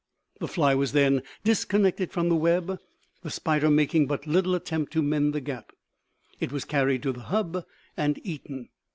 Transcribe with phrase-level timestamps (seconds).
[0.39, 2.79] The fly was then disconnected from the web,
[3.21, 5.73] the spider making but little attempt to mend the gap.
[6.39, 7.63] It was carried to the hub
[7.95, 8.69] and eaten.